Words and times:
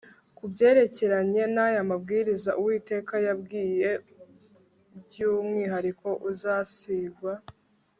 ku 0.37 0.43
byerekeranye 0.51 1.43
n'aya 1.53 1.81
mabwirizwa, 1.89 2.51
uwiteka 2.61 3.13
yabwiye 3.27 3.89
by'umwihariko 5.05 6.07
uzasigwa 6.31 7.33